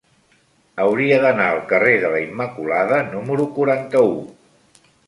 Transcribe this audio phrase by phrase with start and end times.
[0.85, 4.15] Hauria d'anar al carrer de la Immaculada número quaranta-u.